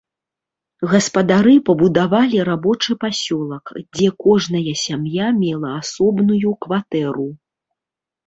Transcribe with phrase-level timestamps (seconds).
[0.91, 3.65] Гаспадары пабудавалі рабочы пасёлак,
[3.97, 7.29] дзе кожная сям'я мела асобную кватэру.